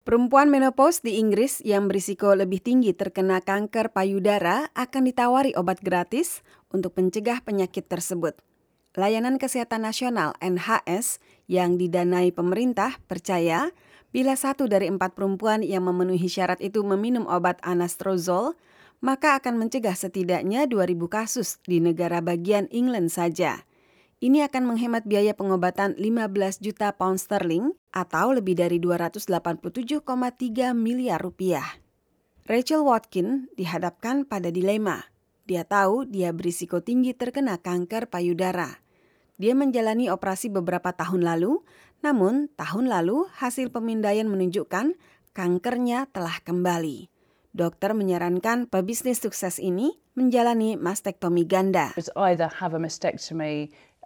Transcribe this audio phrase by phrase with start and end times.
[0.00, 6.40] Perempuan menopause di Inggris yang berisiko lebih tinggi terkena kanker payudara akan ditawari obat gratis
[6.72, 8.32] untuk mencegah penyakit tersebut.
[8.96, 11.20] Layanan Kesehatan Nasional NHS
[11.52, 13.76] yang didanai pemerintah percaya
[14.08, 18.56] bila satu dari empat perempuan yang memenuhi syarat itu meminum obat anastrozol,
[19.04, 23.68] maka akan mencegah setidaknya 2.000 kasus di negara bagian England saja.
[24.20, 29.24] Ini akan menghemat biaya pengobatan 15 juta pound sterling atau lebih dari 287,3
[30.76, 31.64] miliar rupiah.
[32.44, 35.08] Rachel Watkin dihadapkan pada dilema.
[35.48, 38.84] Dia tahu dia berisiko tinggi terkena kanker payudara.
[39.40, 41.64] Dia menjalani operasi beberapa tahun lalu,
[42.04, 45.00] namun tahun lalu hasil pemindaian menunjukkan
[45.32, 47.08] kankernya telah kembali.
[47.56, 51.90] Dokter menyarankan pebisnis sukses ini menjalani mastektomi ganda.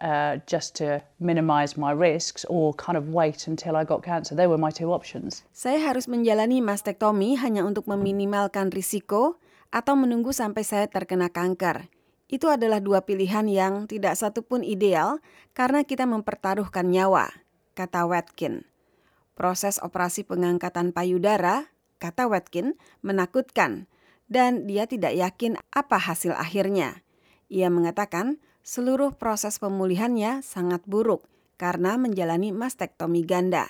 [0.03, 4.35] Uh, just to minimize my risks or kind of wait until I got cancer.
[4.35, 5.47] They were my two options.
[5.55, 9.39] Saya harus menjalani mastektomi hanya untuk meminimalkan risiko
[9.71, 11.91] atau menunggu sampai saya terkena kanker.
[12.27, 15.21] Itu adalah dua pilihan yang tidak satu pun ideal
[15.53, 17.31] karena kita mempertaruhkan nyawa,
[17.77, 18.65] kata Watkin.
[19.35, 23.91] Proses operasi pengangkatan payudara, kata Watkin, menakutkan
[24.31, 27.05] dan dia tidak yakin apa hasil akhirnya.
[27.53, 31.29] Ia mengatakan seluruh proses pemulihannya sangat buruk
[31.61, 33.69] karena menjalani mastektomi ganda.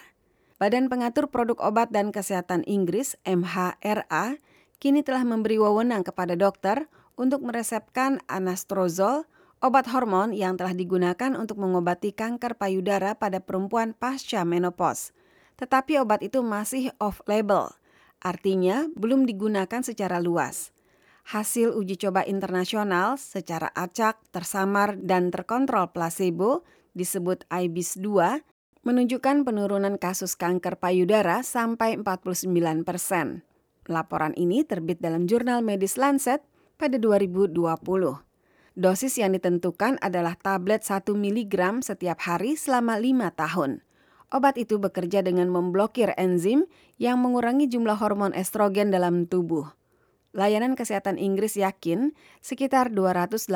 [0.63, 4.39] Badan Pengatur Produk Obat dan Kesehatan Inggris MHRA
[4.79, 6.87] kini telah memberi wewenang kepada dokter
[7.19, 9.27] untuk meresepkan anastrozol,
[9.59, 15.11] obat hormon yang telah digunakan untuk mengobati kanker payudara pada perempuan pasca menopause.
[15.59, 17.75] Tetapi obat itu masih off-label,
[18.23, 20.74] artinya belum digunakan secara luas
[21.25, 28.41] hasil uji coba internasional secara acak, tersamar, dan terkontrol placebo disebut IBIS-2
[28.85, 32.53] menunjukkan penurunan kasus kanker payudara sampai 49
[32.85, 33.41] persen.
[33.89, 36.45] Laporan ini terbit dalam jurnal medis Lancet
[36.77, 37.57] pada 2020.
[38.75, 43.71] Dosis yang ditentukan adalah tablet 1 mg setiap hari selama 5 tahun.
[44.35, 46.67] Obat itu bekerja dengan memblokir enzim
[46.99, 49.71] yang mengurangi jumlah hormon estrogen dalam tubuh.
[50.35, 52.11] Layanan Kesehatan Inggris yakin
[52.43, 53.55] sekitar 289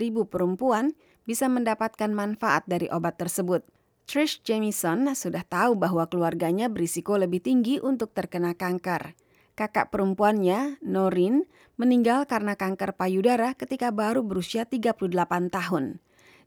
[0.00, 0.96] ribu perempuan
[1.28, 3.60] bisa mendapatkan manfaat dari obat tersebut.
[4.08, 9.12] Trish Jamison sudah tahu bahwa keluarganya berisiko lebih tinggi untuk terkena kanker.
[9.52, 11.44] Kakak perempuannya, Norin,
[11.76, 16.00] meninggal karena kanker payudara ketika baru berusia 38 tahun.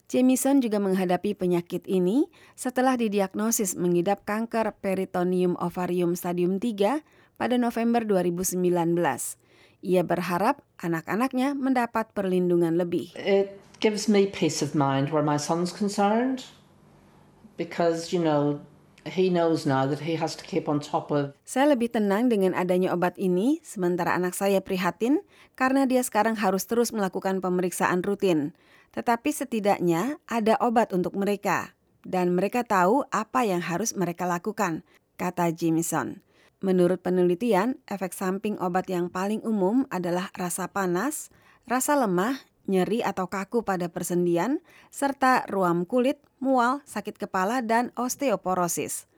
[0.09, 2.25] Jamison juga menghadapi penyakit ini
[2.57, 7.05] setelah didiagnosis mengidap kanker peritoneum ovarium stadium 3
[7.37, 8.57] pada November 2019.
[9.83, 13.11] Ia berharap anak-anaknya mendapat perlindungan lebih.
[13.19, 16.47] It gives me peace of mind where my son's concerned
[17.59, 18.63] because you know
[19.03, 22.55] he knows now that he has to keep on top of Saya lebih tenang dengan
[22.55, 25.19] adanya obat ini sementara anak saya prihatin
[25.59, 28.55] karena dia sekarang harus terus melakukan pemeriksaan rutin.
[28.95, 31.75] Tetapi setidaknya ada obat untuk mereka
[32.07, 34.87] dan mereka tahu apa yang harus mereka lakukan,
[35.19, 36.23] kata Jameson.
[36.63, 41.27] Menurut penelitian, efek samping obat yang paling umum adalah rasa panas,
[41.67, 42.39] rasa lemah,
[42.71, 49.11] nyeri atau kaku pada persendian, serta ruam kulit, mual, sakit kepala, dan osteoporosis.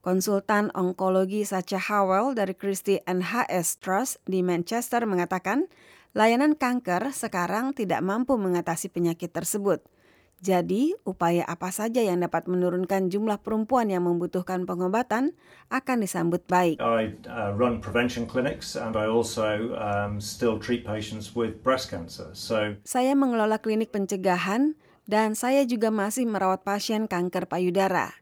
[0.00, 5.68] Konsultan onkologi Sacha Howell dari Christie NHS Trust di Manchester mengatakan,
[6.16, 9.84] layanan kanker sekarang tidak mampu mengatasi penyakit tersebut–
[10.36, 15.32] jadi, upaya apa saja yang dapat menurunkan jumlah perempuan yang membutuhkan pengobatan
[15.72, 16.76] akan disambut baik.
[16.76, 22.36] I uh, run prevention clinics and I also um, still treat patients with breast cancer.
[22.36, 24.76] So Saya mengelola klinik pencegahan
[25.08, 28.12] dan saya juga masih merawat pasien kanker payudara.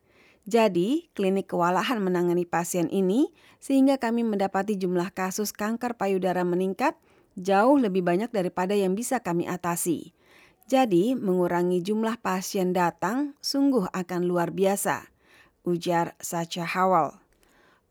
[0.46, 6.94] Jadi, klinik kewalahan menangani pasien ini sehingga kami mendapati jumlah kasus kanker payudara meningkat
[7.34, 10.14] jauh lebih banyak daripada yang bisa kami atasi.
[10.64, 15.12] Jadi, mengurangi jumlah pasien datang sungguh akan luar biasa,
[15.68, 17.20] ujar Sacha Howell.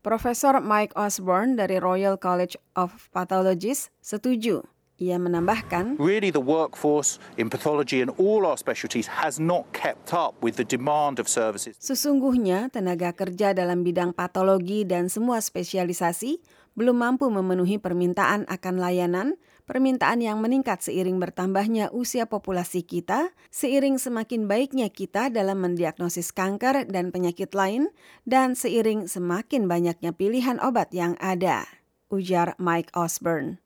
[0.02, 4.66] Profesor Mike Osborne dari Royal College of Pathologists setuju.
[4.98, 10.38] Ia menambahkan, Really the workforce in pathology and all our specialties has not kept up
[10.38, 11.74] with the demand of services.
[11.78, 16.38] Sesungguhnya tenaga kerja dalam bidang patologi dan semua spesialisasi
[16.74, 23.96] belum mampu memenuhi permintaan akan layanan permintaan yang meningkat seiring bertambahnya usia populasi kita, seiring
[23.96, 27.88] semakin baiknya kita dalam mendiagnosis kanker dan penyakit lain,
[28.28, 31.64] dan seiring semakin banyaknya pilihan obat yang ada,
[32.12, 33.62] ujar Mike Osborne.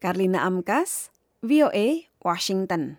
[0.00, 1.12] Karlina Amkas,
[1.44, 2.94] VOA, Washington.